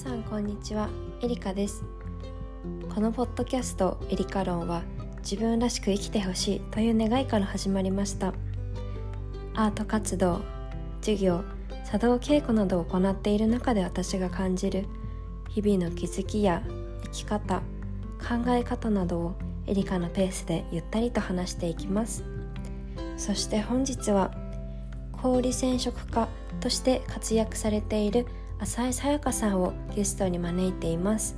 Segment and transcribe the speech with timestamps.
[0.00, 0.88] さんこんにちは。
[1.20, 1.84] エリカです。
[2.94, 4.82] このポッドキャストエリカ論は
[5.18, 8.32] 自分らしく生きてほしいという願いから始まりました。
[9.54, 10.40] アート活動
[11.02, 11.44] 授業
[11.84, 14.86] 茶道稽古などを行っている中で私が感じる
[15.50, 16.62] 日々の気づきや
[17.04, 17.58] 生き方
[18.26, 19.34] 考え方などを
[19.66, 22.24] エリカのペースでゆったりと話していきます。
[23.18, 24.32] そして本日は
[25.12, 26.26] 氷染色家
[26.60, 28.24] として活躍されている
[28.60, 31.34] 浅井さやかさんをゲストに招いています。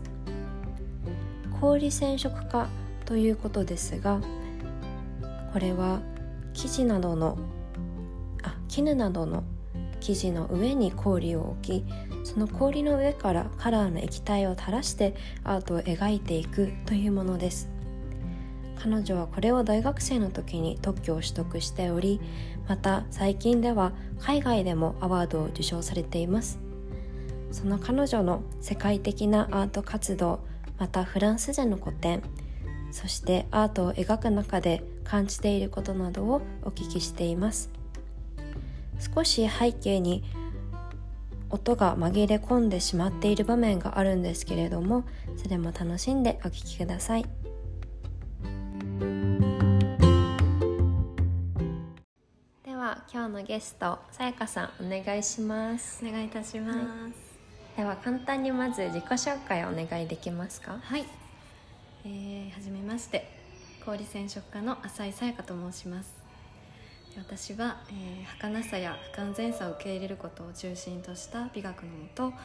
[1.60, 2.66] 氷染色家
[3.06, 4.20] ということですが
[5.52, 6.00] これは
[6.54, 7.38] 生地などの
[8.42, 9.44] あ絹などの
[10.00, 11.84] 生地の上に氷を置き
[12.24, 17.70] その氷の上からカラーの液体を垂らしてアートを描いていくというものです。
[18.82, 22.20] 彼女はこれを大学生の時に特許を取得しており
[22.68, 26.61] また最近では海外でもアワードを受賞されています。
[27.52, 30.40] その彼女の世界的なアート活動
[30.78, 32.22] またフランスでの個展
[32.90, 37.70] そしてアートを描く中で感じていることなどをお聞きしています。
[39.14, 40.22] 少し背景に
[41.50, 45.04] 音が紛れ込んでしまっている場面があるんですけれども
[45.36, 47.26] それも楽しんでお聴きください。
[52.64, 56.04] では今日のゲストさやかさんお願いします。
[56.06, 56.86] お願いいたします、はい、
[57.76, 60.78] では簡単にまず自己紹介をお願いできますか？
[60.82, 61.06] はい。
[62.04, 63.40] えー、はじめまして。
[63.84, 66.14] 氷染色家の浅井さやかと申します。
[67.16, 72.36] 私は、えー、儚さや不完全さを受け入れることを中心とした美学のもとこ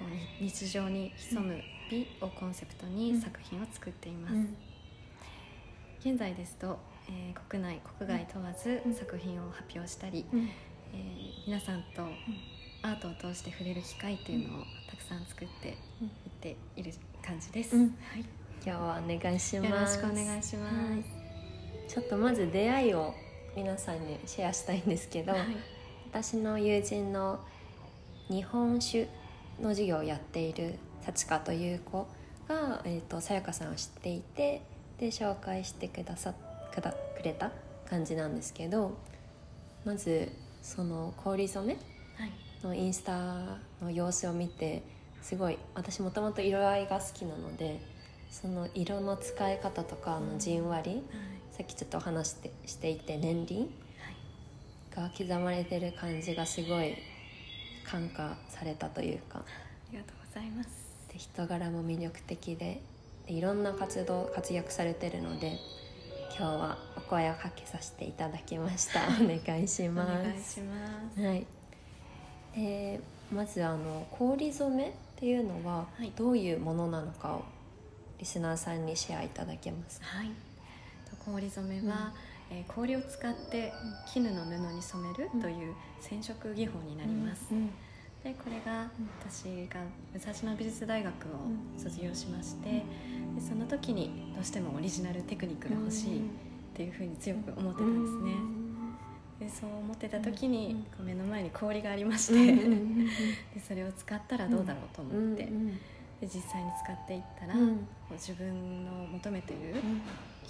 [0.00, 4.56] う日常に潜む美をコンセプトに作品を作っています、うん、
[6.00, 10.48] 現在ですと、えー、国内国外問わず作品を発表したり、うん、
[10.92, 12.02] えー、皆さんと
[12.82, 15.74] アートを通して触れる機会っていうのをたくさん作っていっ
[16.40, 16.92] ている
[17.24, 17.86] 感じです、うん、は
[18.18, 18.20] い、
[18.64, 19.70] 今日はお願いします。
[19.70, 21.04] よろしくお願いします、はい、
[21.88, 23.14] ちょっとまず出会いを
[23.54, 25.42] 皆さんにシェアしたいんですけど、はい、
[26.10, 27.40] 私の友人の
[28.28, 29.08] 日本酒
[29.60, 32.06] の授業をやっている幸香という子
[32.48, 34.62] が、えーと、さやかさんを知っていて
[34.98, 36.34] で紹介してくださ
[36.72, 37.50] くだくれた
[37.88, 38.96] 感じなんですけど
[39.84, 40.30] まず
[40.62, 41.78] その氷染め
[42.62, 44.82] のインスタの様子を見て
[45.20, 47.80] すごい私もともと色合いが好きなので
[48.30, 51.02] その色の使い方とかのじんわり、
[51.50, 53.68] さっきちょっとお話してしていて年輪
[54.96, 56.96] が刻まれてる感じがすごい
[57.84, 59.40] 感化されたというか。
[59.40, 59.42] あ
[59.92, 60.68] りがとうございます。
[61.12, 62.80] で人柄も魅力的で
[63.26, 65.58] でいろんな活動活躍されてるので
[66.34, 69.02] 今日はお声をかけさせていただきました。
[69.22, 70.06] お願いしま
[71.14, 71.20] す。
[71.20, 71.46] はい。
[72.54, 73.00] で
[73.30, 77.44] まずあの氷染めっていうのはどういうものなのかを
[78.18, 80.30] リスナーさんにシェアいただけますか、はい。
[81.24, 82.12] 氷染めは、
[82.50, 83.72] うん、えー、氷を使って
[84.06, 87.70] 絹の布に染めるという染色技法になります、うん、
[88.22, 88.88] でこれが
[89.20, 89.80] 私が
[90.14, 91.18] 武蔵野美術大学を
[91.76, 92.84] 卒業しまして、で
[93.40, 96.22] その時にどうしてもオリジナルテクニックが欲しいっ
[96.72, 98.34] ていうふうに強く思ってたんですね、
[99.40, 105.52] でそう思ってた時に、こう目の前に氷がありましてでそれを使ったらどうだろうと思って、で
[106.22, 107.60] 実際に使っていったら、こ
[108.10, 109.82] う自分の求めてる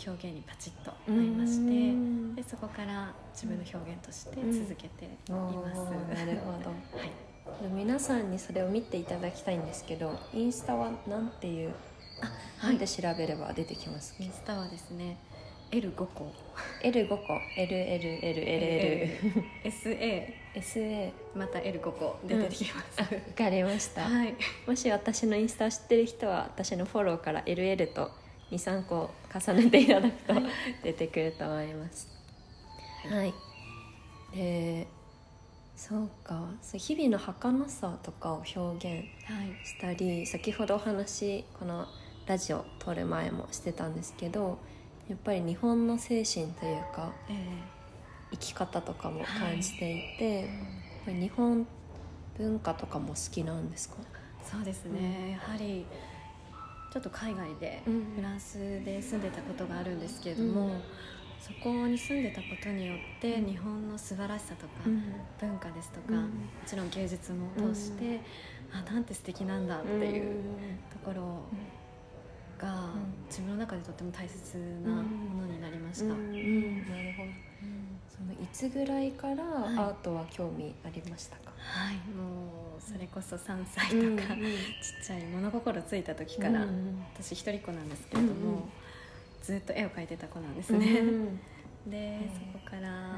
[0.06, 5.80] 表現にパチッと合いましてでそこから自分の表現として続けています。
[6.26, 6.68] なるほど、
[6.98, 7.31] はい
[7.74, 11.72] 皆さんにそれを見ていただきたいんですけどインスタは何ていう
[12.60, 15.16] あ、なんで調べれば出てきますインスタはですね
[15.72, 16.30] L5 個。
[16.82, 17.16] L5 個。
[17.56, 19.08] LLLLL
[19.64, 23.00] SA SA また L5 個で出てきます。
[23.00, 24.34] わ、うん、かりました、はい、
[24.66, 28.10] もし私のインスタを知ってる人は私のフォローから LL と
[28.50, 30.34] 23個重ねていただくと
[30.84, 32.08] 出てくると思います。
[33.08, 33.32] はい、
[34.36, 34.86] で
[35.88, 36.46] そうか。
[36.74, 39.04] 日々の儚さとかを表現
[39.66, 41.86] したり、はい、先ほどお話この
[42.24, 44.58] ラジオ撮る前もしてたんですけど
[45.08, 47.36] やっぱり日本の精神というか、えー、
[48.30, 50.48] 生き方とかも感じていて、
[51.04, 51.66] はい、日本
[52.38, 53.96] 文化とかも好きなんですか？
[54.48, 55.84] そうですね、うん、やはり
[56.92, 60.82] ちょっと海外でフランスで住んでたことがあるんですけれども、うん、
[61.42, 64.72] そこに住んでたことによって日本の素晴らしさとか、
[65.40, 66.28] 文化ですとか、も
[66.64, 68.20] ちろん芸術も通して、
[68.72, 70.40] あなんて素敵なんだっていう
[70.92, 71.48] ところを
[72.62, 72.90] が、
[73.28, 74.56] 自分の中でとても大切
[74.86, 76.04] なものになりました。
[76.06, 77.30] なるほど、
[78.08, 84.26] そのいつぐらいからアートは興味ありましたか、はい、もうそれこそ3歳とか、うんうん、ちっ
[85.04, 88.68] ちゃい物心ついた時から、うんうん、私一人っ子なんですけれども、
[89.42, 91.00] ずっと絵を描いてた子なんですね。
[91.00, 91.08] うん。
[91.08, 93.16] うん、でそこから、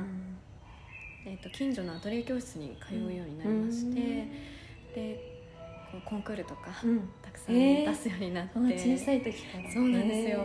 [1.26, 4.00] えーと、近所のアトリエ教室に通うようになりまして、
[4.94, 5.32] で
[5.92, 6.70] こうコンクールとか、
[7.22, 9.70] たくさん出すようになって、えー、小さい時から。
[9.72, 10.40] そうなんですよ、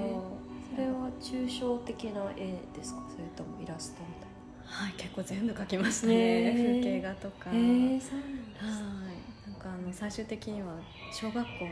[0.75, 3.01] それは抽象的な絵ですか？
[3.09, 4.29] それともイラストみたいな？
[4.71, 8.19] はい結構全部描きましたね、風景画とか、えー、そう
[8.61, 9.49] なんはい。
[9.49, 10.75] なんかあの最終的には
[11.11, 11.71] 小学校の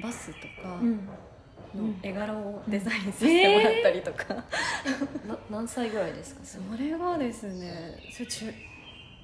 [0.00, 0.80] バスとか
[1.74, 4.44] の絵柄をデザインさせてもらったりとか、
[4.84, 6.40] えー、何歳ぐらいですか？
[6.44, 8.52] それはですねそれ中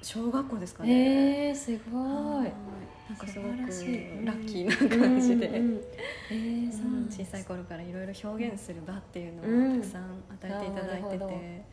[0.03, 1.49] 小学校ですかね。
[1.49, 2.53] えー、すごい。
[3.09, 3.55] なんかすごくラ
[4.35, 5.49] ッキーな感じで、
[7.09, 11.65] 小さい頃からいろいろ表現する場っていうのをたくさん与えていただいてて、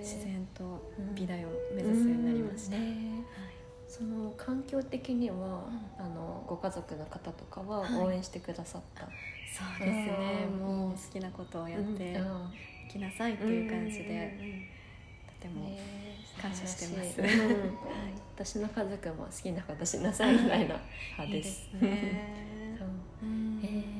[0.00, 2.76] 自然と美大を目指すようになりました、
[3.98, 5.64] その環境的には、
[5.98, 10.46] あのご家族の方とかは応援してくださった、そうですね。
[10.46, 12.12] もう好きなことをやって
[12.88, 14.68] いきなさいっていう感じで、
[15.40, 15.76] とても
[16.40, 17.30] 感謝してます、はい、
[18.36, 20.76] 私の家族も好きなことしなさいみたいな
[21.18, 21.68] 派です。
[21.74, 21.88] いい
[23.64, 23.98] え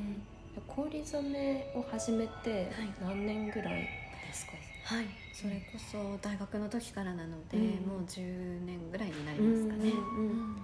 [0.78, 2.70] 氷染めを始めて
[3.00, 4.52] 何年ぐらいですか、
[4.88, 9.90] はい、それこそ大学の時からなので、うん、もう10年ぐらいになりますかね。
[9.90, 10.56] うんうん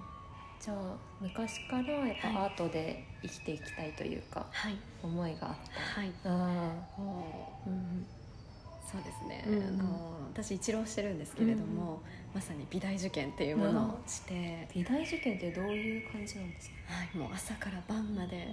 [0.57, 5.55] じゃあ昔からやっぱアートで生きていきたいというか、はい、思いがあっ
[5.93, 5.99] た。
[6.01, 8.05] はい、あもう、うん
[8.91, 12.01] そうですね、うん、あの私一浪してるんですけれども、
[12.33, 18.47] まさに美大受験っていうものをして、美大受験ってどういう感じなんですか、はい、もう朝から晩まで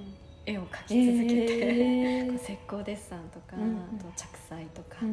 [0.45, 5.07] 絵を描き続けて、えー、石膏デッサンとか、あと着彩とか、ほ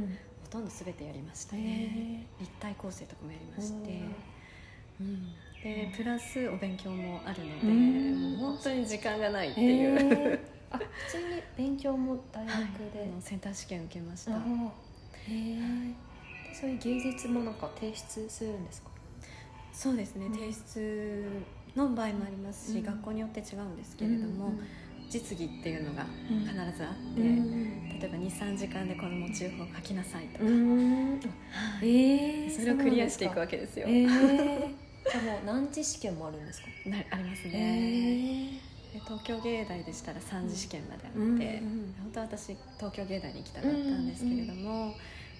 [0.50, 4.02] とんど全てやりましたね、立体構成とかもやりまして、
[5.00, 5.28] うん。
[5.64, 7.68] でプラスお勉強もあるので、
[8.18, 12.56] もう本当に時間がないっていう、え 普通に勉強も大学
[12.94, 14.32] で、はい、センター試験受けました。
[14.32, 14.36] へ
[15.30, 15.60] え
[16.54, 18.90] そういう芸術もなんか提出するんですか？
[19.72, 21.44] そうですね、うん、提出
[21.76, 24.60] の場合もありますし、うん、学校によって違うんですけれども、うん、
[25.10, 30.46] 実技っていうのが必ずあって、例えば23時間でこのモチーフを描きなさいとか、
[31.82, 33.86] えー、それをクリアしていくわけですよ。
[33.88, 36.68] えー、 じゃあもう何次試験もあるんですか？
[36.86, 37.52] なありますね、
[38.94, 39.04] えー。
[39.06, 41.40] 東京芸大でしたら3次試験まであって、うんうん、
[42.02, 44.88] 本当は私東京芸大に行きたかったんですけれども、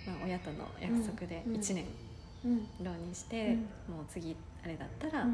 [0.08, 1.86] まあ、親との約束で1年
[2.82, 3.56] 浪人して、
[3.88, 5.28] もう次あれだったら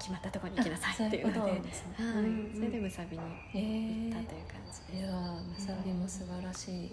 [0.00, 1.60] 決まったところに行きなさいっていうので、はい、
[2.54, 4.84] それでむさびに行ったという感じです。
[4.96, 6.92] いやむさびも素晴らしい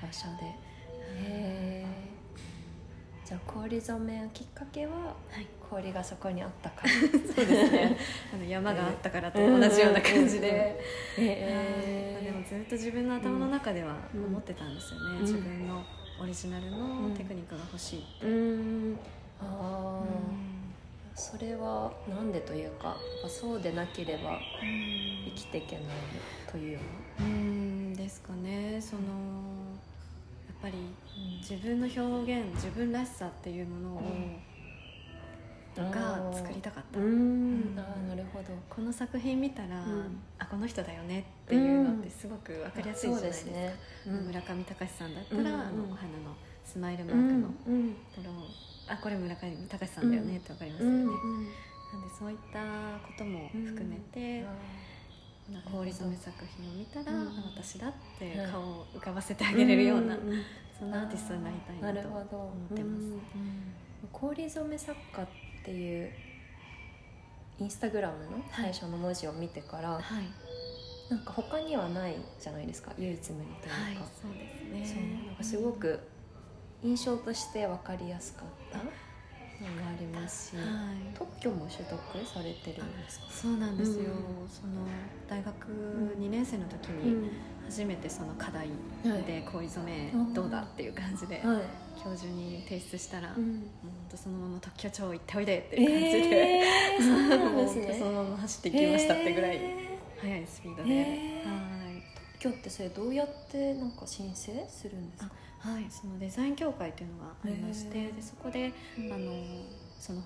[0.00, 0.68] 場所で。
[1.20, 2.18] へー。
[3.28, 6.88] じゃあ氷染めのきっかけは、はい、氷がそこにあったから。
[6.98, 7.98] そうですね。
[8.32, 10.80] あの山があったからと同じような感じで、
[11.18, 15.84] えー、でもずっと自分の頭の中では思ってたんですよね、うん、自分の
[16.22, 18.98] オリジナルのテクニックが欲しいって、うん、
[19.38, 20.02] ああ、
[21.18, 22.96] それは何でというか
[23.28, 24.38] そうでなければ
[25.24, 25.84] 生きていけない
[26.50, 26.78] という
[27.20, 28.80] うんですかね。
[28.80, 29.02] その
[30.58, 30.74] っぱり
[31.40, 34.02] 自分の表現自分らしさっていうものを、
[35.92, 38.46] が作りたかった、うん、あなるほど。
[38.68, 43.74] この作品見たら、うん、あこの人だよねっていうのってすごく分かりやすいじゃないですか、ね
[44.06, 47.68] うん、村上隆さんだったら、あのお花のスマイルマークのとこ
[48.24, 48.34] ろを、
[48.88, 51.14] あこれ村上隆さんだよねって分かりますよね、なんで
[52.18, 52.58] そういった
[53.06, 54.44] ことも含めて、
[55.70, 60.42] 氷染め作品を見たら、うん、私だって顔を浮かばせてあげれるような、うん、
[60.78, 63.02] そんなアーティストになりたいなと思ってます、
[64.12, 65.26] 氷染め作家っ
[65.64, 66.10] ていう
[67.60, 74.94] インスタグラムの最初の文字を見てから、はい、なんか他にはないじゃないですか唯一無二というか、はい、そうですね。
[74.94, 75.98] そうなんかすごく
[76.82, 80.64] 印象として分かりやすかった、のがありますし、はい、
[81.18, 83.26] 特許も取得されてるんですか？
[83.30, 84.86] そうなんですよ、うん、その
[85.28, 85.66] 大学
[86.18, 87.30] 2年生の時に
[87.64, 88.68] 初めてその課題
[89.26, 91.60] で氷染めどうだっていう感じで、はい、
[92.02, 93.62] 教授に提出したら、うん、も
[94.12, 99.60] うそのまま特許庁行っておいでっていう感じで、えー、 そのまま走っていきましたってぐらい
[100.20, 101.77] 速いスピードで、えー、
[102.38, 105.32] はい特許ってそれどうやってなんか申請するんですか？
[105.58, 109.32] はい、そのデザイン協会というのがありましてでそこで、あの
[109.98, 110.22] その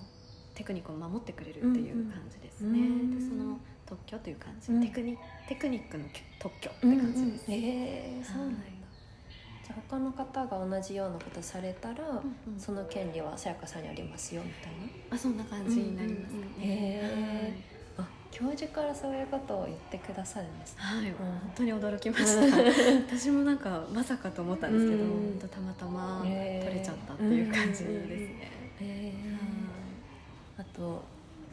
[0.53, 2.79] テクニックを守ってくれるっていう感じですね、
[3.15, 4.81] でその特許という感じ、うん。
[4.81, 5.17] テクニ
[5.49, 6.05] テクニックの
[6.39, 8.73] 特許って感じです、へえそうなんだ、はい
[9.65, 12.21] じゃあ他の方が同じようなことされたら、
[12.59, 14.71] その権利はさやかさんにありますよみたい
[15.09, 15.15] な？
[15.15, 16.62] あそんな感じになりますかね、
[18.43, 20.81] 教授からそういうことを言ってくださるんですね。
[20.81, 21.13] はい、はいん。
[21.13, 22.57] 本当に驚きました。
[23.17, 25.39] 私もなんかまさかと思ったんですけど、うん。
[25.39, 27.87] たまたま取れちゃったっていう感じですね、
[28.81, 29.13] へえ
[30.57, 31.03] あと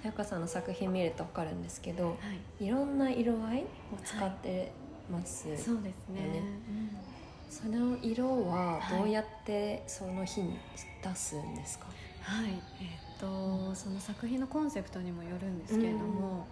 [0.02, 2.14] さやかさんの作品見ると分かるんですけどは
[2.58, 2.64] い。
[2.64, 3.66] いろんな色合いを
[4.04, 4.72] 使って
[5.10, 6.20] ます、そうですね。
[6.20, 6.42] ね
[7.48, 10.58] その色はどうやってその日に
[11.02, 11.86] 出すんですか、
[12.22, 12.50] はい。
[12.50, 16.46] えっとその作品のコンセプトにもよるんですけれども、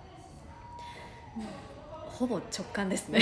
[2.07, 3.21] ほぼ直感ですね、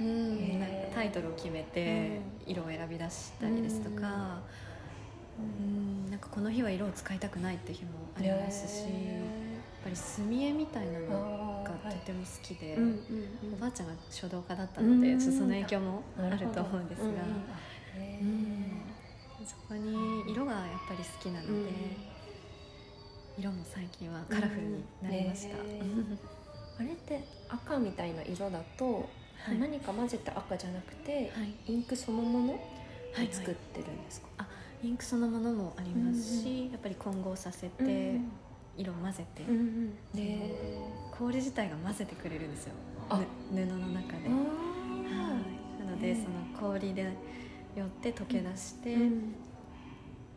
[0.00, 0.58] うん。
[0.58, 4.40] なんかタイトルを決めて色を選び出したりですとか、
[5.38, 6.10] うん。
[6.10, 8.90] なんかこの日は色を使いたくないって日もありますし、やっ
[9.84, 12.76] ぱり墨絵みたいなのがとても好きで、
[13.56, 17.06] おばあちゃんが書道家だったので、その影響もあると思うんですが、
[19.44, 21.66] そこに色がやっぱり好きなので、うん。
[23.38, 25.56] 色も最近はカラフルになりました、
[26.78, 29.08] あれって赤みたいな色だと、
[29.44, 29.58] はい。
[29.58, 31.72] 何か混ぜて赤じゃなくて、はい。
[31.72, 32.58] インクそのものを
[33.14, 34.46] はい作ってるんですか、
[34.82, 37.86] インクそのものもありますし、やっぱり混合させて、う
[38.18, 38.32] ん
[38.74, 39.94] 色を混ぜて、うんうん。
[40.14, 40.50] で
[41.10, 42.72] 氷自体が混ぜてくれるんですよ。
[43.10, 44.34] 布の中で、は
[45.78, 46.26] い、なのでその
[46.58, 47.02] 氷で
[47.76, 49.34] よって溶け出して、うん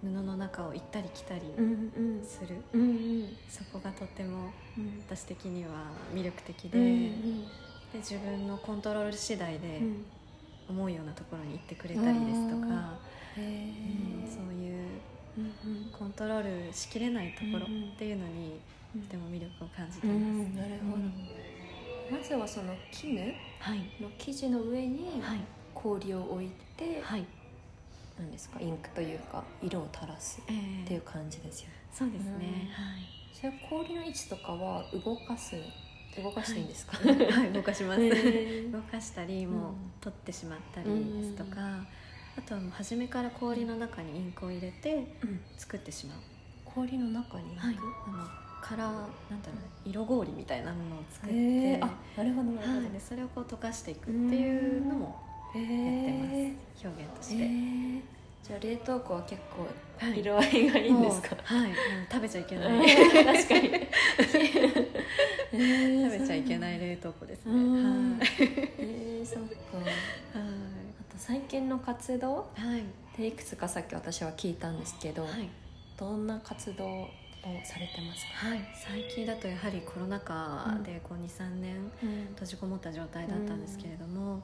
[0.04, 2.26] 布の中を行ったり来たりうんうん。
[2.26, 2.84] する、うんう
[3.24, 3.38] ん。
[3.50, 5.04] そこがとてもうん。
[5.08, 5.70] 私的には
[6.14, 7.42] 魅力的で,、うん
[7.94, 10.06] で自分のコントロール次第でうん。
[10.68, 12.98] 思うようなところに行ってくれたりですとか、
[13.38, 14.78] へうんーそういう
[15.38, 15.46] うんう
[15.90, 18.60] んコントロールしきれないところっていうのに
[18.96, 19.02] うん。
[19.04, 20.50] とても魅力を感じてういます。
[20.50, 23.20] んなるほど、まずはその絹
[23.60, 23.80] はい。
[24.02, 25.40] の生地の上にはい。
[25.76, 27.26] 氷を置いて、はい、
[28.20, 28.60] なんですか？
[28.60, 31.68] インクというか色を垂らすえーっていう感じですよ。
[31.70, 32.40] ねそうですね、うん。
[32.40, 33.04] はい。
[33.34, 35.56] それ氷の位置とかは動かす
[36.22, 38.02] 動かしていいんですか、はい、動かします、
[38.72, 41.86] 動かしたりもううん取ってしまったりですとか、
[42.38, 45.42] あとはもう初めから氷の中にインクを入れてうん。
[45.58, 46.18] 作ってしまう、
[46.64, 47.76] 氷の中にインク、はい、
[48.08, 48.28] あの
[48.62, 48.92] カラー
[49.30, 49.54] なんだろ
[49.86, 55.25] う色氷みたいなものを作って、へーあなるほどなるほど、はい、でそれをこう溶かしていくっていうのもへ
[55.60, 56.30] やってーま
[56.80, 56.88] す。
[56.88, 58.02] 表現とへして、ー。
[58.44, 59.68] じゃあ冷凍庫は結構
[60.06, 61.76] はい色合いがいいんですか、はい、あの
[62.12, 62.88] 食べちゃいけない。
[62.88, 63.70] 確かに。
[65.56, 68.18] 食べちゃいけない冷凍庫ですね、うん。
[68.20, 68.28] はい。
[68.80, 69.50] えー、そっか。
[70.36, 70.44] あは
[71.10, 72.48] と最近の活動？
[72.58, 72.84] いはい。
[73.18, 75.50] でいくつかさっき私は聞いたんですけど、はい。
[75.98, 77.10] どんな活動を
[77.64, 81.92] されてますか、はい、最近だとやはりコロナ禍でこう23年
[82.32, 84.42] 閉じこもった状態だったんですけれども、やっ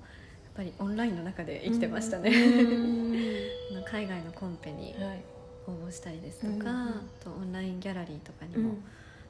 [0.55, 2.31] ぱりオンラインの中で生きてましたね、
[3.85, 5.23] 海外のコンペにはい。
[5.67, 8.73] 応募したりですとか、うんあとオンラインギャラリーとかにも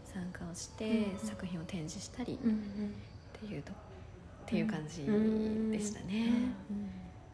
[0.05, 2.93] 参加をして、うん作品を展示したりっうん。
[3.33, 3.75] ていうと、っ
[4.45, 6.31] ていう感じでしたね、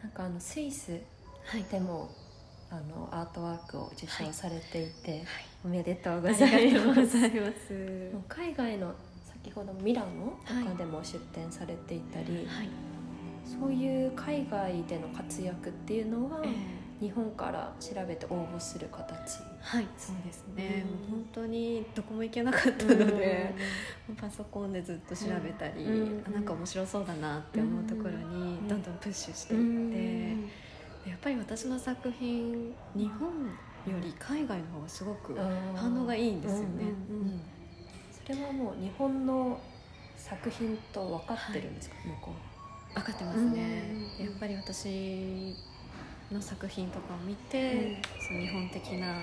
[0.01, 0.99] なんかあのスイス
[1.45, 1.63] はい。
[1.71, 2.09] でも
[2.69, 5.23] あのアートワークを受賞されていて、はい。
[5.65, 6.75] おめでとうごあざいま
[7.53, 8.11] す。
[8.27, 8.93] 海外の
[9.25, 12.69] 先ほどミラノとかでも出展されていたり、はい、
[13.47, 16.51] そういう海外での活躍っていうのは、えー
[16.99, 19.39] 日本から調べて応募する形。
[19.61, 23.53] はい、そうですね、うんもう本当にどこも行けなかったので、
[24.19, 26.23] パソコンでずっと調べたり、うん。
[26.25, 28.67] あなんか面白そうだなって思うところにうん。
[28.67, 33.29] どんどんプッシュしてういって、やっぱり私の作品日本
[33.93, 35.37] より海外の方がすごく
[35.75, 36.65] 反応がいいんですよね。
[37.09, 37.41] うんうんうん。
[38.11, 39.59] それはもう日本の
[40.15, 42.31] 作品と分かってるんですか、向こ
[42.95, 44.25] 分かってますね、うん。
[44.25, 45.55] やっぱり私
[46.31, 49.15] の作品とかを見て、その日本的な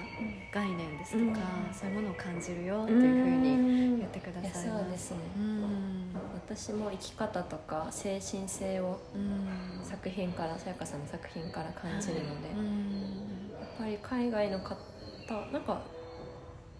[0.52, 1.74] 概念ですとか、うん。
[1.74, 4.68] そういうものを感じるようっていうふうにに言ってください。
[4.68, 6.04] そうですね、うん。
[6.34, 9.84] 私も生き方とか精神性をうん。
[9.84, 13.50] 作品からさやかさんの作品から感じるので、うん。
[13.60, 14.76] やっぱり海外の方
[15.52, 15.82] なんか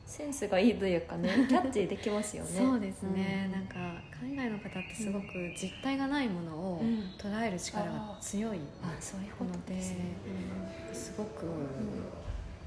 [0.06, 2.50] センスがいいというかね キャッチできますよね。
[2.50, 3.52] そうですね、うん。
[3.52, 3.75] なんか
[4.23, 6.99] 海外の方ってすごく実体がないものをうん。
[7.18, 9.99] 捉える力が強いあそういうことですね、
[10.92, 11.46] すごく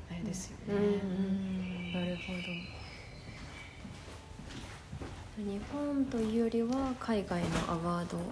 [0.09, 2.39] あれですよね、うんうんなるほど。
[5.37, 8.23] 日本というよりは海外のアワードは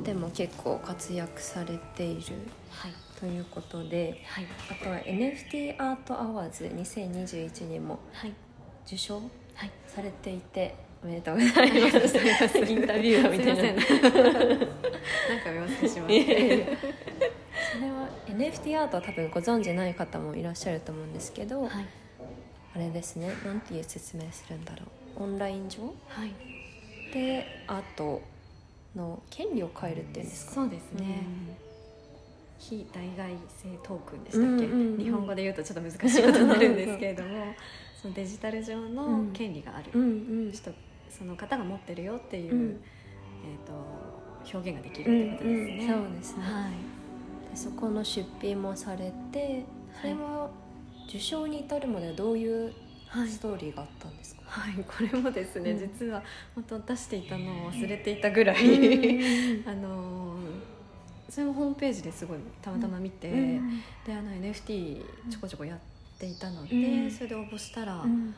[0.00, 0.04] い。
[0.04, 2.36] でも結構活躍されている。
[2.70, 4.46] はいということではい。
[4.70, 8.32] あとは NFT アートアワーズ2021にもはい。
[8.86, 9.16] 受賞
[9.54, 9.70] はい。
[9.86, 12.18] されていておめでとうございます。
[12.58, 13.62] インタビュアーみたいな。
[13.62, 14.66] なんか
[15.46, 16.66] お忘れしましいやいや
[17.72, 21.86] それは NFT アートは多分ご存じない方もいらっしゃると思うんですけど、たはい。
[22.74, 23.28] あれですね。
[23.44, 24.84] なんていう説明するんだろ
[25.18, 25.22] う。
[25.24, 25.82] オンライン上？
[26.08, 26.32] はい。
[27.12, 28.20] でアート
[28.94, 30.52] の権利を変えるっていうんですか？
[30.54, 31.20] そうですね、
[32.58, 34.98] 非代替性トークンでしたっけ、うんうんうん。
[34.98, 37.54] 日本語で言うとちょっっと難しいことになるんですけれども
[38.00, 40.04] そのデジタル上の権利がある、うんう
[40.48, 40.52] ん。
[40.52, 40.70] 人
[41.08, 42.80] その方が持ってるよっていう、うん。
[43.44, 43.72] えー、と
[44.58, 45.86] 表現ができうんるってことですね。
[45.86, 46.42] うんそうですね。
[46.42, 46.72] はい。
[47.50, 49.64] でそこの出品もされて
[50.00, 50.50] それは
[51.08, 52.72] 受賞に至るまではどういう
[53.06, 55.78] はいストーリーがあったんですか、はい、これもですね、うん。
[55.78, 56.22] 実は
[56.54, 58.56] 本当出していたのを忘れていたぐらい、
[59.66, 60.27] あのー
[61.28, 65.78] それもホームページですごいたまたま見て、うんであの NFT ちょこちょこやっ
[66.18, 67.10] ていたので、うん。
[67.10, 68.34] それで応募したら、あのうん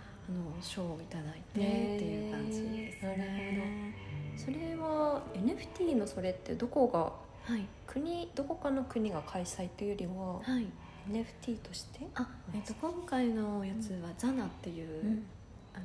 [0.60, 1.62] 賞をいただいてっ
[1.98, 3.94] ていう感じですね。
[4.36, 7.66] それは NFT のそれってどこがはい。
[7.86, 10.66] 国どこかの国が開催というよりははい。
[11.10, 12.06] NFT として？
[12.14, 15.26] あえっと今回のやつはザナっていう、うん。
[15.74, 15.84] あの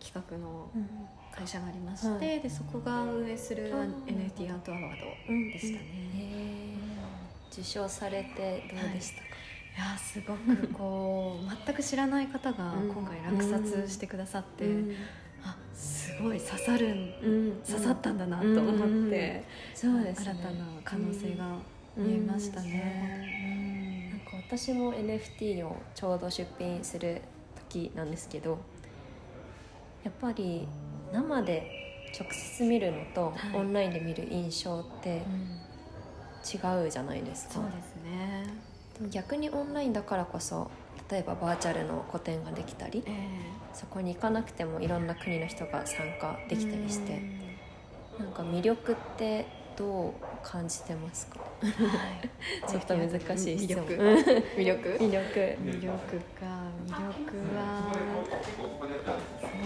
[0.00, 0.88] 企画のうん
[1.36, 2.40] 会社がありまして、はい。
[2.40, 3.68] でそこが運営する
[4.06, 6.74] NFT アートアワードでしたね。
[7.50, 9.78] 受賞されてどうでしたか、い。
[9.78, 12.88] やーすごくこう 全く知らない方がうん。
[12.88, 14.94] 今回落札してくださって、うん。
[15.42, 17.62] あすごい刺さるんうん。
[17.66, 19.42] 刺さったんだなと思って、
[19.74, 20.30] そうですね。
[20.30, 21.56] 新たな可能性が
[21.96, 24.10] 見えましたね。
[24.12, 27.22] なんか私も NFT をちょうど出品する
[27.70, 28.58] 時なんですけど
[30.04, 30.68] やっぱり
[31.12, 31.68] 生で
[32.18, 33.56] 直接見るのとはい。
[33.56, 35.58] オンラインで見る印象ってうん。
[36.44, 38.44] 違うじゃないですか、そうですね。
[39.10, 40.70] 逆にオンラインだからこそ
[41.10, 43.10] 例えばバーチャルの個展ができたりえ
[43.72, 47.20] そこに行かなくてもいろんな国の人が参加えできたりして
[48.18, 49.46] なんか魅力って
[49.76, 51.40] どう感じてますか？
[51.62, 52.30] うんはい、
[52.70, 53.84] ちょっと難しい質問。
[53.86, 54.04] 魅力。
[54.04, 54.88] う ん魅力？
[55.00, 55.58] 魅力。
[55.64, 55.90] 魅力
[56.38, 56.46] か。
[56.86, 57.92] 魅力は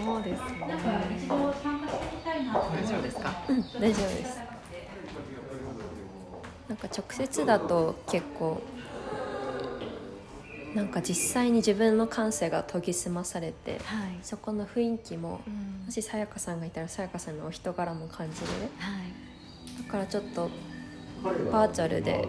[0.05, 0.75] そうですね。
[2.71, 3.61] 大丈夫ですかうん。
[3.81, 4.39] 大丈夫です
[6.67, 8.61] なんか直接だと結構
[10.75, 13.79] なんか実際に自分の感性が研ぎ澄まされてはい、
[14.21, 15.85] そこの雰囲気もうん。
[15.85, 18.47] もしさやかさんがいたらさやかさんのお人柄も感じる。
[18.77, 19.83] はい。
[19.83, 20.49] だからちょっと
[21.51, 22.27] バーチャルで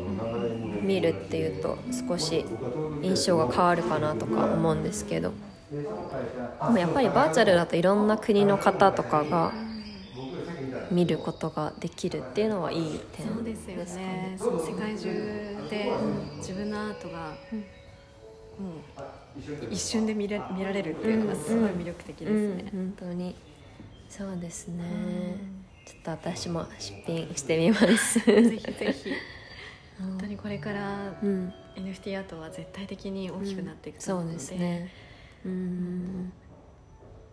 [0.83, 1.77] 見るっていうと
[2.09, 2.45] 少し
[3.03, 5.33] 印象が変わるかなとか思うんですけど
[5.71, 9.53] でもやっぱりバーチャルだといろんな国の方とかが
[10.91, 14.35] 見ることができるっていうのはいい点そうですよね。
[14.37, 15.09] その世界中
[15.71, 15.93] で
[16.39, 17.37] 自分のアートが、
[18.59, 22.65] もう一瞬で見れ見られるっていうのがすごい魅力的ですうんね。
[22.73, 23.37] 本当に。
[24.09, 24.85] そうですね。
[24.85, 25.65] うん。
[25.87, 28.19] ちょっと私も出品してみます。
[28.27, 29.11] ぜひぜひ。
[30.01, 31.53] 本当にこれからうん。
[31.77, 34.91] NFT アートは絶対的に大きくなっていくとそう思うので,、ですね
[35.45, 36.33] うん。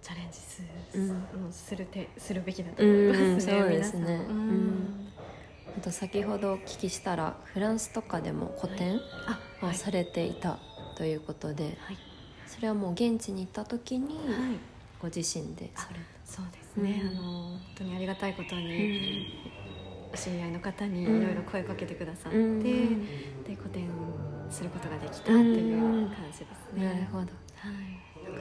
[0.01, 0.61] チャレンジす,、
[0.95, 1.51] うん。
[1.51, 3.35] するてするべきだとう思いますね。
[3.35, 4.21] んそうですね。
[5.77, 8.99] あと先ほどお聞きしたらフランスとかでも個展
[9.61, 10.59] をされていた
[10.95, 11.97] ということで、はい。
[12.47, 14.25] それはもう現地に行った時にはい。
[14.99, 17.07] ご自身でされそうですね、うん。
[17.09, 19.51] あの本当にありがたいことた、に、
[20.11, 22.63] お知り合いの方にいろいろ声かけてくださって、うん。
[22.63, 23.87] で個展
[24.49, 26.85] することができたっていう感じですね。
[26.85, 27.17] なるほど。
[27.17, 27.27] はい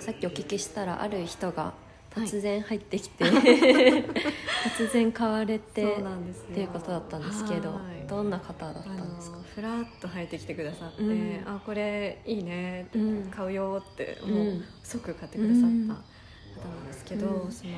[0.01, 1.73] さっきお聞きしたらある人が
[2.15, 3.25] 突然入ってきて、
[4.79, 6.03] 突然買われてっ
[6.55, 8.07] ていうことだったんですけどはい。
[8.09, 9.37] どんな方だったあんですか？
[9.37, 11.43] のふらっと入ってきてくださって「うん。
[11.47, 12.89] あこれいいね」
[13.31, 14.31] 買うよ」ってうん。
[14.35, 15.89] もう即買ってくださったうん。
[15.89, 17.53] 方なんですけど、うん。
[17.53, 17.71] その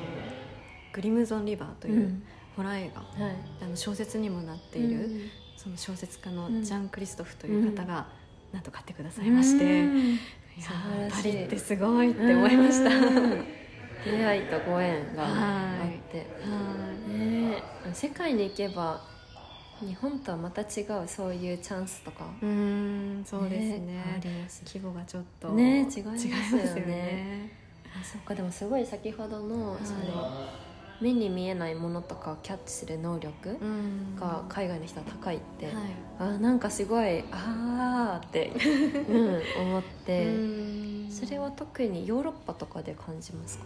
[0.93, 2.23] グリムゾン・リバーといううん。
[2.55, 3.35] ホラー映画、はい。
[3.61, 5.21] あの小説にもなっている、うん
[5.57, 6.63] その小説家のうん。
[6.63, 8.07] ジャン・クリストフという方が、
[8.53, 9.65] なんと買ってくださいまして、
[10.59, 11.23] 素晴らしい。
[11.23, 12.95] パリってすごいって思いました。
[12.95, 13.45] うん。
[14.05, 16.23] 出会いとご縁があはいって、は
[17.07, 17.11] い。
[17.11, 17.93] ねえ。
[17.93, 19.01] 世界に行けば
[19.81, 22.25] 日本とはまた違うそういうチャンスとか。
[22.41, 22.47] うー
[23.21, 24.03] んそうですね。
[24.17, 24.63] あります。
[24.65, 26.13] 規模がちょっとね違いますよね。
[26.13, 27.51] 違いますよね。
[27.99, 28.35] あそっか。
[28.35, 30.49] でもすごい先ほどのその
[31.01, 34.15] 目に見えないものとかをキャッチする能力うん。
[34.15, 35.75] が海外の人は高いって、はい。
[36.19, 38.51] あなんかすごいあーって、
[39.07, 40.29] うん、思って、う
[41.07, 41.07] ん。
[41.11, 43.65] それは特にヨーロッパとかで感じますか？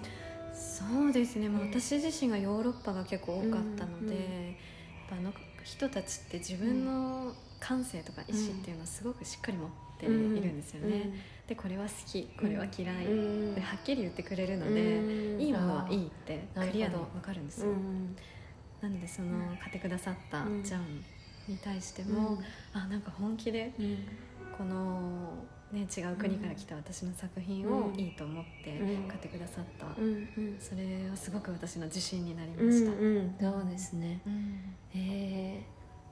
[0.53, 4.11] そうですね、まあ、私自身がヨーロッパが結構多かったので、うん。
[4.11, 11.13] うんやっぱあの人たちって自分の感性とか意志っていうのをすごくしっかり持っているんですよね。
[11.47, 13.05] でこれは好きこれは嫌い、
[13.55, 17.67] ではっきり言ってくれるので、いいものはいいってクリアで分かるんですよ。
[18.81, 21.03] なのでその買ってくださったジャン
[21.47, 22.37] に対しても、うん、
[22.73, 23.73] あなんか本気で、
[24.57, 29.87] この、ね、違う国から来た私の作品をいいと思って買ってくださった、
[30.59, 32.99] それはすごく私の自信になりました、うん。
[32.99, 34.59] うん、そうですね、うん、
[34.93, 35.63] え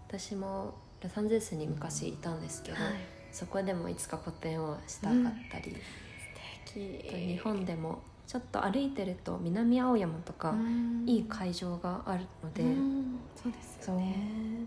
[0.10, 2.94] ー、私もロサンゼルスに昔いたんですけど、はい、
[3.32, 5.16] そこでもいつか個展をしたかっ
[5.52, 5.76] たり、
[6.66, 7.28] 素敵。
[7.34, 10.56] 日本でもちょっと歩いてると南青山とか
[11.06, 12.64] いい会場があるので。
[13.36, 14.16] そうですよね。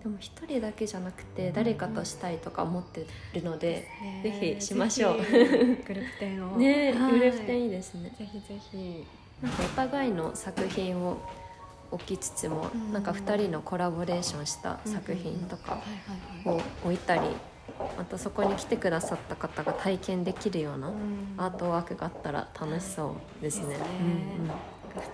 [0.02, 3.88] でも一人だけじゃなくて誰かとしたいとか思ってるので、
[4.22, 5.16] ぜひしましょう。
[5.16, 6.56] グループ展を。
[6.58, 8.14] ね、はい、グループ展いいですね。
[8.18, 9.06] ぜひぜひ。
[9.42, 11.18] なんかお互いの作品を
[11.90, 15.78] 置きつつも、なんか2人のコラボレーションした作品とか
[16.44, 17.22] を置いたり
[17.96, 20.92] またそこに来てくださった方が体験できるような
[21.36, 23.76] アートワークがあったら楽しそうですね。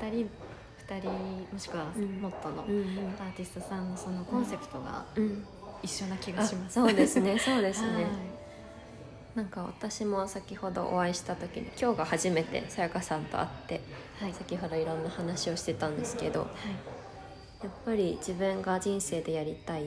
[0.01, 0.31] 2人
[0.89, 1.09] 2人
[1.53, 5.05] もしくはもっとのアーティストさんのそのコンセプトが
[5.83, 7.39] 一緒な気がします、そうですね。
[7.39, 8.07] そうですね、
[9.35, 13.81] なんか私も先ほどお会いした時に今日が初めてさやかさんと会って、
[14.21, 19.85] はい、先ほどいろんな話をしてたんですけど、はい、やっぱり自分が人生でやりたい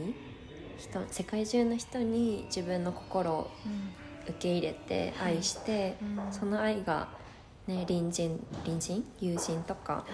[0.78, 3.52] 人世界中の人に自分の心を
[4.26, 5.96] 受け入れて愛して、
[6.32, 7.10] その愛が、
[7.68, 9.04] ね、隣人隣人？
[9.20, 10.06] 友人とか、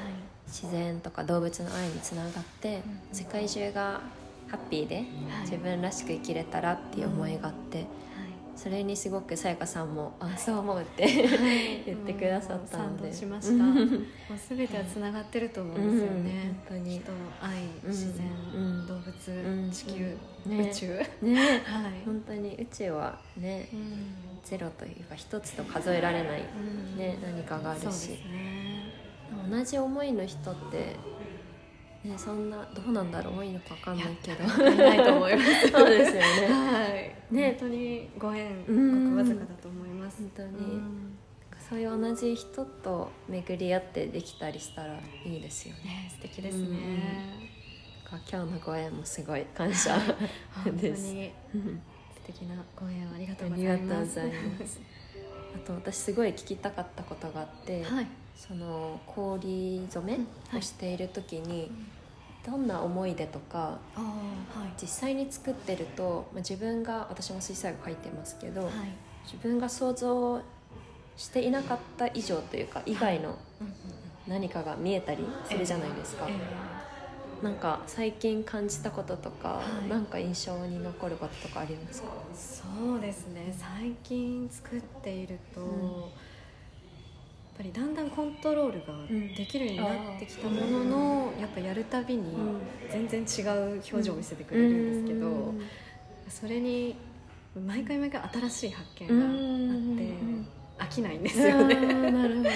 [0.48, 4.02] 自然とか動物の愛につながって、世界中が
[4.48, 5.06] ハッピーで
[5.42, 7.86] 自分らしく生きれたらっていう思いがあって。
[8.60, 11.08] それにすごくさやかさんも「あそう思う」って
[11.86, 13.64] 言ってくださったので、しました。
[13.64, 13.88] もう
[14.50, 17.00] 全てはつながってると思うんですよね、本当に。
[17.00, 18.28] 人愛自然、
[18.86, 20.88] 動物、地球、宇宙。
[21.22, 21.62] ね。
[21.64, 23.70] はい、本当に宇宙はね、
[24.44, 26.42] ゼロというか一つと数えられない、
[26.98, 28.20] ね何かがあるし、
[29.50, 30.98] 同じ思いの人って
[32.04, 34.46] ね、そんなどうなんだろう多いのか分かんないけど。
[34.46, 35.68] ないと思います。
[35.68, 36.22] そうですよね。
[36.48, 37.36] はい。
[37.36, 37.58] ね。
[37.60, 40.22] 本当にご縁ごくわずかだと思います。
[40.22, 40.82] 本当に、
[41.70, 45.84] そういう同じ人と巡り合ってできたりしたらいいですよね。
[45.84, 47.60] ね素敵ですね、
[48.10, 50.00] 今日のご縁もすごい感謝。
[50.80, 51.08] です。
[51.08, 51.14] 素
[52.26, 54.20] 敵なご縁ありがとうございます。
[55.56, 58.08] あと私すごい聞きたかったことがあって、はい、
[58.48, 60.18] その氷染
[60.52, 61.70] めをしている時に、
[62.46, 64.08] どんな思い出とか、は
[64.66, 68.72] い、実際に作ってると、まあ、自分が私も水彩画描いてますけど、はい、
[69.26, 70.42] 自分が想像
[71.18, 73.38] していなかった以上というか以外の
[74.26, 76.28] 何かが見えたりするじゃないですか。
[77.44, 82.10] なんか最近感じたこととか、はい、なんか印象に残ることとかありますか？
[82.34, 83.54] そうですね。
[83.56, 86.04] 最近作っていると、うん
[87.60, 88.94] ぱりだんだんコントロールが
[89.36, 92.24] できるようになってきたものの、やっぱやるたびに
[92.90, 95.54] 全然違う表情を見せてくれるんですけど、
[96.30, 96.96] それに
[97.68, 101.76] 毎回毎回新しい発見があって飽きないんですよね。
[102.12, 102.50] なるほど。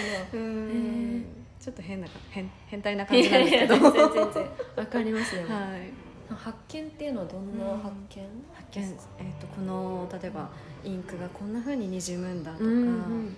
[1.60, 3.76] ちょっと変な変変態な感じなんですけど。
[3.76, 8.84] 全然全然わかりますよ、はい、発見っていうのはどんな発見、発見、
[9.20, 10.50] えーと、この例えば
[10.84, 13.36] インクがこんなふうににじむんだとか、うんうん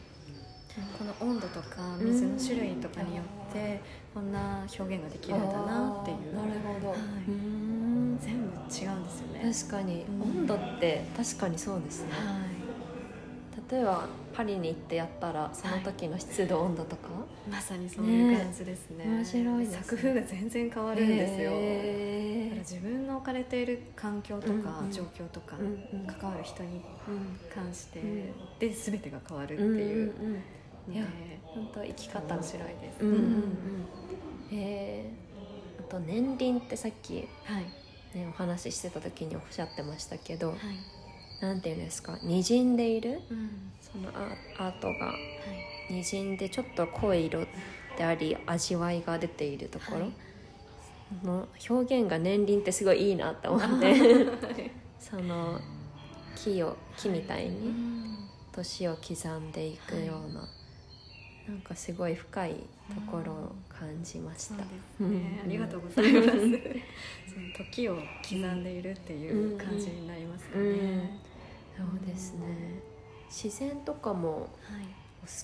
[0.97, 3.81] この温度とか水の種類とかによって
[4.13, 6.35] こんな表現ができるんだなっていう。
[6.35, 9.53] なるほど、はい、全部違うんですよね。
[9.53, 12.17] 確かに、温度って確かにそうですね、は
[13.67, 17.09] い、例えばパリに行ってやったらその時の湿度、温度とか？
[17.49, 25.55] まさにそういう感じですね、面白い作風が全然変わるんですよ、えー、自分の置かれている環境とか状況とか、
[26.19, 26.81] 関わる人に
[27.53, 28.01] 関して、
[28.59, 30.13] で全てが変わるっていう、
[30.91, 31.05] いや
[31.43, 33.01] 本当生き方面白いです。
[33.01, 33.87] うんうんうん、
[34.51, 37.85] えー、あと年輪ってさっき、はい。
[38.15, 40.57] ね、お話ししてた時におっしゃってましたけど、はい、
[41.41, 43.49] なんていうんですかにじんでいる、うん、
[43.81, 44.09] その
[44.57, 45.13] アートが
[45.89, 47.45] にじんでちょっと濃い色
[47.97, 53.95] であり味わいが出ているところ、はい、の表現が年輪ってすごいいいなと思って
[54.97, 55.59] その
[56.35, 57.73] 木を木みたいに
[58.53, 60.39] 年を刻んでいくような。
[60.39, 60.64] はい
[61.47, 64.55] なんかすごい深いところを感じました。
[64.99, 66.27] うんね、ありがとうございます。
[66.31, 66.51] その
[67.57, 70.49] 時を刻んでいるっていう感じになりますね。
[70.55, 70.63] うん。
[70.63, 71.09] うん、
[71.99, 72.45] そうですね。
[73.29, 74.49] 自然とかもお好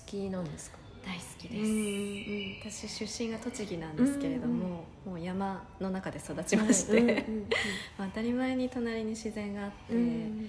[0.06, 0.78] きなんですか？
[1.04, 7.24] 大好きです、私出身が栃木なんですけれども、もう山の中で育ちまして、
[7.98, 10.48] 当たり前に隣に自然があって、うん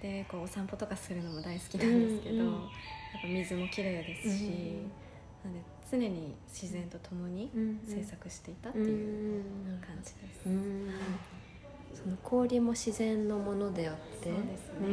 [0.00, 2.44] でこうお散歩とかするのも大好きなんですけど、
[3.18, 4.90] っぱ水も綺麗ですし、うん。
[5.44, 7.80] なんで常に自然と共にうん。
[7.86, 8.86] 制作していたってうん。
[8.86, 9.42] いう
[9.86, 10.46] 感じです。
[10.46, 11.18] うん。
[11.94, 14.86] その氷も自然のものであってそうですね。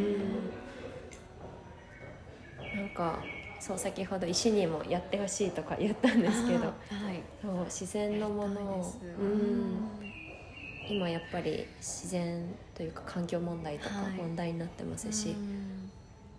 [2.73, 2.79] うん。
[2.79, 3.23] なんか
[3.59, 6.73] そう先ほど石にもやってほしいとか言ったんですけどはい。
[7.41, 9.79] そう自然のものをうん。
[10.89, 14.11] 今やっぱり自然というか環境問題とかはい。
[14.17, 15.78] 問題になってますし、うん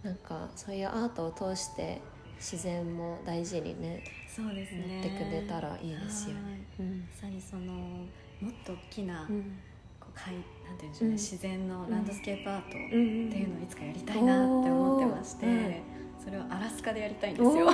[0.03, 2.01] なんかそういうアートを通して
[2.39, 4.95] 自然も大事にねそうですね。
[4.95, 6.41] やってくれたらいいですよね。
[6.79, 6.89] はい。
[6.89, 7.01] うん。
[7.01, 8.07] まさにそのも
[8.49, 9.59] っと大きな、うん。
[10.01, 10.35] こうかい
[10.67, 11.13] なんていうんでしょうね、うん。
[11.15, 15.83] 自然のランドスケープアートってうんいうのをいつかやりたいなって思ってまして、
[16.25, 17.71] それをアラスカでやりたいんですよ。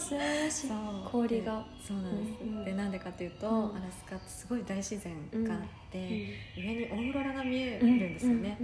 [0.00, 0.70] 素晴らしい。
[1.10, 1.58] 氷が。
[1.58, 3.76] でそうなんです、でなんでかっていうと、うん。
[3.76, 5.98] アラスカってすごい大自然があって、
[6.56, 6.62] うん。
[6.62, 8.56] 上にオーロラが見えるんですよね、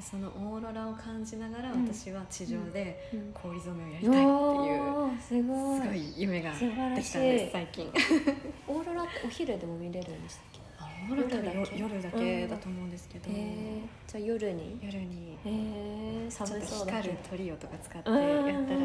[0.00, 1.86] そのオーロラを感じながらうん。
[1.86, 3.32] 私は地上でうん。
[3.32, 6.14] 氷染めをやりたいっていう、すごい。
[6.16, 7.90] 夢ができたんです最近。
[8.68, 10.59] オーロラってお昼でも見れるんでしたっけ？
[11.08, 12.46] 夜だけ夜だけ？
[12.48, 14.78] だと思うんですけど、へえじゃあ夜に？
[14.82, 15.38] 夜に。
[15.44, 18.80] へえちょっと寒そうだ光るトリオとか使ってうんやったら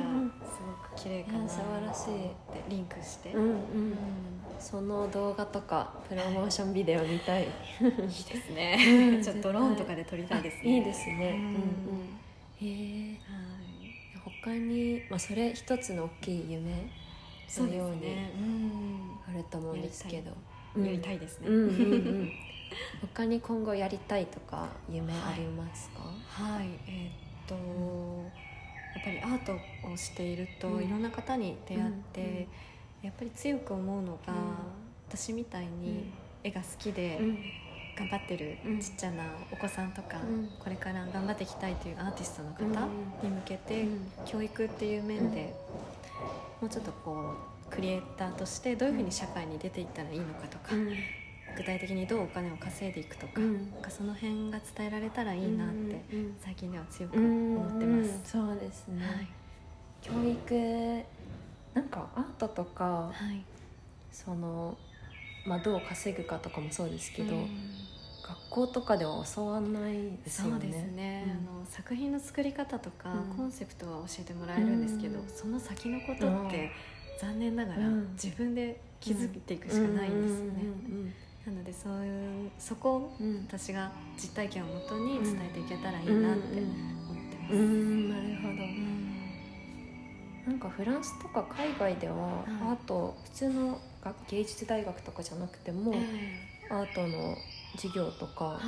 [0.45, 1.39] すごく綺麗かな。
[1.39, 2.32] うん素晴らしい。
[2.32, 3.91] ってリンクして、うんううん。
[3.91, 3.95] ん
[4.60, 7.43] その動画とかプロモーションビデオ見たい。
[7.43, 7.45] い。
[7.45, 10.78] いですうねんちょっとドローンとかで撮りたいですね。
[10.78, 11.32] いいですね。
[11.32, 11.38] うん。
[11.38, 12.67] うんうん。
[12.67, 13.36] へえは
[14.17, 14.19] い。
[14.41, 16.88] 他にまあそれ一つの大きい夢
[17.58, 18.17] のように
[19.28, 20.32] あると思うんですけど
[20.84, 22.32] やりたいですね、うんうんうん。
[23.02, 26.68] 他に今後やりたいとか夢ありますか、はい。
[26.88, 27.56] えーっと
[28.96, 29.54] やっぱりアート
[29.92, 30.84] をしていると、うん。
[30.86, 32.48] いろんな方に出会って、
[33.04, 34.38] やっぱり強く思うのが、うん。
[35.10, 36.12] 私みたいに
[36.44, 37.38] 絵が好きでうん。
[37.98, 38.80] 頑張ってるうん。
[38.80, 40.50] ちっちゃなお子さんとか、うん。
[40.60, 43.30] これから頑張っていきたいというアーティストの方うん。
[43.30, 44.08] に向けて、うん。
[44.26, 45.54] 教育っていう面で、
[46.62, 50.96] もうちょっとこうクリエイターとしてどういうふうに社会に出ていったらいいのかとか、うん。
[51.58, 53.68] 具体的にどうお金を稼いでいくとか,、うん。
[53.82, 58.38] かその辺が伝えられたらいいなって、うん最近では強くうん思ってます。
[58.38, 58.48] うん。
[58.48, 59.28] そうですね、はい。
[60.02, 61.04] 教育
[61.74, 63.44] なんかアートとかはい。
[64.12, 64.78] その、
[65.46, 67.50] まあ、どう稼ぐかとかもそうですけど、うん。
[68.24, 70.52] 学校とかでは教わんないですよね。
[70.52, 71.58] そうですね、うん。
[71.58, 73.38] あの作品の作り方とか、うん。
[73.38, 75.26] コンセプトは教えてもらえるんですけど、うん。
[75.28, 78.12] その先のことって、うん残念ながらうん。
[78.13, 80.65] 自分で気づいていくしかないんですよね、
[81.45, 87.60] なのでそういうそこを私が実体験をもとに伝えていけたらいいなって思ってます、うん。
[87.60, 88.10] うん。
[88.10, 88.63] なるほど。
[88.63, 89.06] うん
[90.45, 97.36] なんかフランスとか海外ではアート普通の学芸術大学とかじゃなくてもえアートの
[97.75, 98.60] 授業とか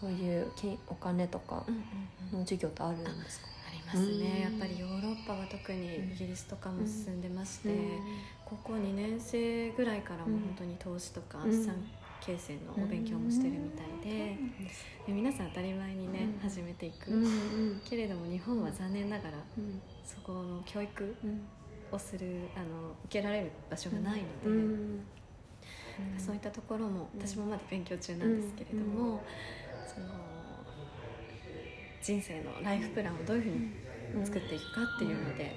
[0.00, 1.64] そういう金お金とか
[2.32, 3.46] の授業ってあるんですか？
[3.86, 4.04] ますね。
[4.04, 4.40] うん。
[4.40, 8.00] やっぱりヨーロッパは特にイギリスとかも進んでまして、うん。
[8.44, 11.52] 高校2年生ぐらいからも本当に投資とかうん。
[11.52, 11.74] 資産
[12.20, 14.36] 形成のお勉強もしてるみたいで,、
[15.06, 16.40] で皆さん当たり前にね、うん。
[16.40, 17.10] 始めていく、
[17.84, 19.80] けれども日本は残念ながらうん。
[20.04, 21.40] そこの教育うん。
[21.92, 25.06] をするあの受けられる場所がないので、うん。
[26.18, 27.20] そういったところもうん。
[27.20, 29.22] 私もまだ勉強中なんですけれども、
[32.06, 33.46] 人生のライフプランをどういうふ
[34.16, 35.56] うに作っていくかっていうので、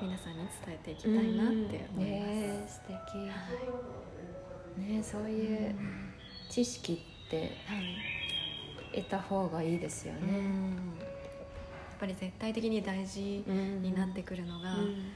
[0.00, 1.98] 皆さんに伝えていきたいなって思います。
[1.98, 2.80] ね素
[4.76, 4.86] 敵。
[4.94, 5.74] ねそういう
[6.48, 9.00] 知識ってはい。
[9.00, 10.28] 得た方がいいですようん。
[10.28, 10.34] ね。
[11.00, 13.44] やっぱり絶対的に大事に
[13.82, 15.12] になってくるのが、うん。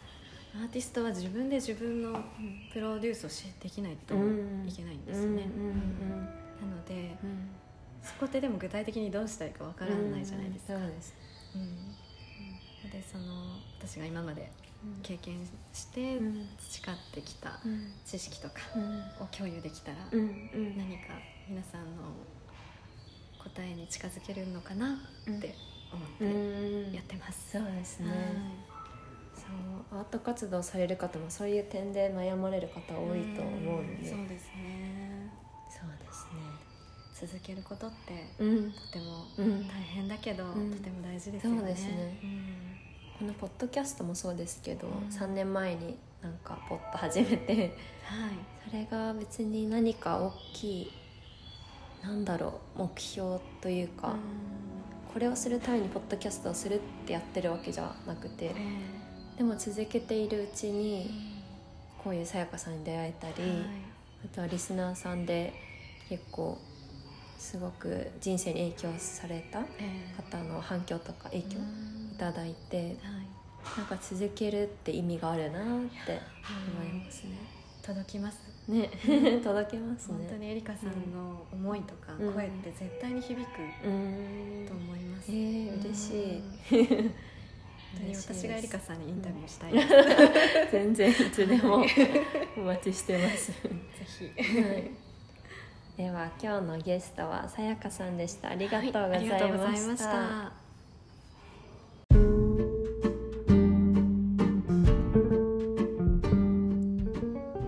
[0.60, 2.24] アーティストは自分で自分の
[2.72, 4.66] プロデュースをしできないとうん。
[4.68, 5.46] いけないんですよね、
[6.60, 7.48] なのでうん
[8.02, 11.14] そこってでも具体的にどうしたらいいかわからないじゃないですか、うんそうです。
[11.54, 12.90] うん。
[12.90, 13.24] でその
[13.78, 14.50] 私が今まで
[15.02, 15.36] 経験
[15.72, 16.48] してうん。
[16.58, 19.24] 培ってきたうん知識とかうん。
[19.24, 21.14] を共有できたら、何か
[21.48, 22.02] 皆さんの
[23.38, 25.54] 答えに近づけるのかなって
[25.92, 26.26] 思うっ
[26.84, 26.94] てん。
[26.94, 28.08] やってます、そうですね。
[28.10, 28.18] はい。
[29.34, 29.98] そう。
[29.98, 34.50] アート活動される方もそういう点で悩まれる方多いと思うので、そうですねそうです
[37.20, 38.34] 続けることってね。
[38.38, 39.68] うん、とてもうん。
[39.68, 40.70] 大変だけど、うん。
[40.70, 41.58] とても大事ですよね。
[41.58, 42.18] そうですね。
[42.22, 43.18] うん。
[43.18, 45.08] このポッドキャストもそうですけど、うん。
[45.08, 48.30] 3年前になんかポッと始めてはい。
[48.68, 50.92] それが別に何か大きい
[52.02, 54.16] なんだろう目標というか、
[55.12, 61.10] これをするためにポッドキャストをするってやってるわけじゃなくてえでも続けているうちに
[62.02, 63.60] こういうさやかさんに出会えたり、はい。
[64.24, 65.52] あとはリスナーさんで
[66.08, 66.58] 結構
[67.40, 72.16] すごく人生に影響されたえ方の反響とか影響いうん。
[72.18, 72.96] ただいてはい。
[73.76, 77.38] なんか続けるって意味があるなって思いますね。
[77.82, 78.38] 届きます。
[78.68, 78.90] ね。
[79.42, 80.18] 届けますね。
[80.18, 82.32] 本当にエリカさんの思いとかうん。
[82.34, 84.66] 声って絶対に響くうん。
[84.68, 87.10] と思います、えー、嬉しい。
[88.14, 89.72] 私がエリカさんにインタビューしたい。
[89.72, 89.88] です、
[90.72, 91.84] 全然いつでも
[92.58, 93.50] お待ちしてます。
[93.64, 93.70] ぜ
[94.06, 94.62] ひ。
[94.62, 95.09] はい
[96.00, 98.48] では今日のゲストはさやかさんでした。
[98.48, 99.98] ありがとうございまし。
[99.98, 100.52] たた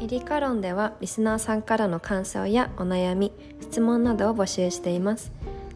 [0.00, 5.30] エリカロンではリスナーさんからの感想やお悩み、質問などを募集しています。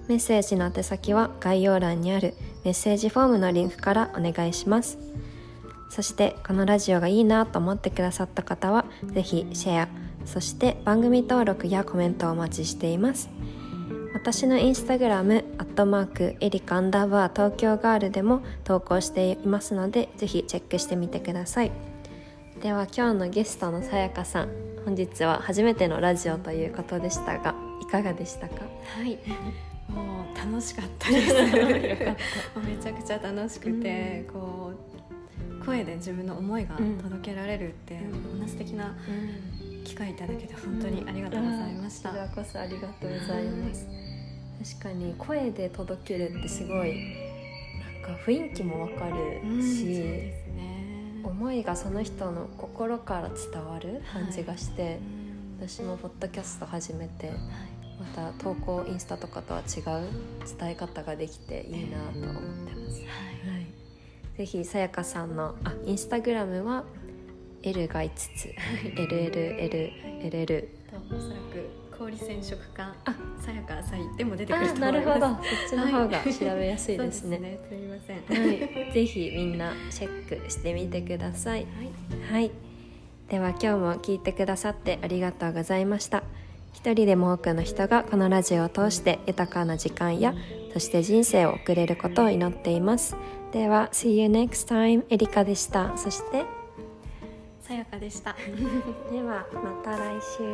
[0.08, 2.32] メッセージの宛先は概要欄にある
[2.64, 4.96] メッセージフォームのリンクからお願いします。
[5.90, 13.30] そしてこのラジオがいいなと思ってくださった方はぜひシェア、そして番組登録やコメントをお待ちしています。
[14.12, 21.72] 私のインスタグラム、アットマーク、エリカアンダーバー東京ガールでも投稿していますので、ぜひチェックしてみてください。
[22.62, 24.48] では今日のゲストのさやかさん、
[24.84, 28.54] 本日は初めてのラジオということでしたが、いかがでしたか？
[28.54, 29.18] はい。
[29.88, 31.34] もう楽しかったです。
[31.34, 34.72] めちゃくちゃ楽しくて、こ
[35.60, 38.22] う声で自分の思いが届けられるって、うん。
[38.22, 38.96] こんな素敵な
[39.86, 43.86] 機会いただけて本当にありがとうございました、こちらこそありがとうございます。
[44.78, 47.14] 確かに声で届けるってすごい
[48.02, 51.22] なんか雰囲気もわかるし、ね。
[51.22, 55.26] 思いがその人の心から伝わる感じがして、うん
[55.58, 57.36] 私もポッドキャスト始めてはい。
[57.98, 60.08] また投稿インスタとかとは違う
[60.58, 63.00] 伝え方ができていいなと思ってます。
[63.00, 66.84] はい、ぜひさやかさんのあインスタグラムは
[67.62, 68.54] L が5つ。
[68.94, 73.14] LLLLL とおそらく氷染色家あ。
[73.40, 74.80] さやかさいでも出てくるあと思います。
[74.80, 75.26] なるほど。
[75.26, 75.36] そっ
[75.70, 77.36] ちの方がはい調べやすいですね。
[77.36, 77.60] そうですね。
[77.68, 81.66] すみませんはい、ぜひみんなチェックしてみてください。
[82.30, 82.40] はい。
[82.40, 82.50] はい、
[83.28, 86.22] では今日も聞いてくださってありがとうございました。
[86.72, 90.34] 一人でも多くの人がこのラジオを通して豊かな時間や
[90.74, 93.16] そして人生を送れることを祈っています。
[93.52, 95.96] では See you next time エリカでした。
[95.96, 96.44] そして
[97.66, 98.36] さやかでした
[99.10, 100.46] ではまた来週。